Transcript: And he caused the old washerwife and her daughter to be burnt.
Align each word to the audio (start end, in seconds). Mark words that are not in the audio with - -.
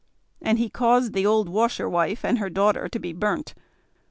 And 0.41 0.57
he 0.57 0.67
caused 0.67 1.13
the 1.13 1.27
old 1.27 1.47
washerwife 1.47 2.25
and 2.25 2.39
her 2.39 2.49
daughter 2.49 2.89
to 2.89 2.97
be 2.97 3.13
burnt. 3.13 3.53